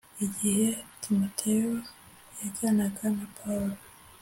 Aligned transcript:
igihe 0.25 0.67
timoteyo 1.01 1.73
yajyanaga 2.39 3.05
na 3.17 3.25
pawulo 3.37 3.79